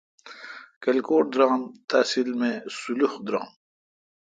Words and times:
کلھکوٹ 0.83 1.25
درآم 1.33 1.61
تحصیل 1.89 2.29
می 2.39 2.51
سولح 2.79 3.13
درام۔ 3.25 3.49